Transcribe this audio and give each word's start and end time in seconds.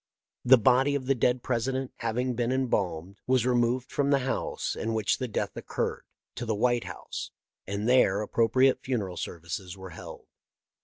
The 0.43 0.57
body 0.57 0.95
of 0.95 1.05
the 1.05 1.13
dead 1.13 1.43
President, 1.43 1.91
having 1.97 2.33
been 2.33 2.51
em 2.51 2.69
balmed, 2.69 3.17
was 3.27 3.45
removed 3.45 3.91
from 3.91 4.09
the 4.09 4.25
house 4.25 4.75
in 4.75 4.95
which 4.95 5.19
the 5.19 5.27
death 5.27 5.55
occurred 5.55 6.05
to 6.33 6.45
the 6.47 6.55
White 6.55 6.85
House, 6.85 7.29
and 7.67 7.87
there 7.87 8.25
appro 8.27 8.49
priate 8.51 8.79
funeral 8.79 9.15
services 9.17 9.77
were 9.77 9.91
held. 9.91 10.25